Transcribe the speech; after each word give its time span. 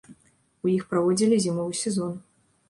У 0.67 0.71
іх 0.77 0.87
праводзілі 0.93 1.39
зімовы 1.45 1.77
сезон. 1.83 2.17